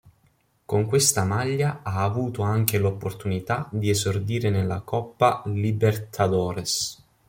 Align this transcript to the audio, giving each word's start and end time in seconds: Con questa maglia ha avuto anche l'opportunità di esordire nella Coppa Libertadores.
Con 0.65 0.87
questa 0.87 1.23
maglia 1.25 1.81
ha 1.83 2.01
avuto 2.03 2.41
anche 2.41 2.79
l'opportunità 2.79 3.69
di 3.71 3.91
esordire 3.91 4.49
nella 4.49 4.79
Coppa 4.81 5.43
Libertadores. 5.45 7.03